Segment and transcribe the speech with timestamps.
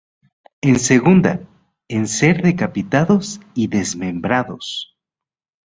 [0.61, 1.41] En segunda,
[1.87, 4.97] en ser decapitados y desmembrados.